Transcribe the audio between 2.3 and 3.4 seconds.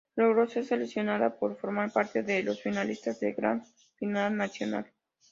los finalistas de la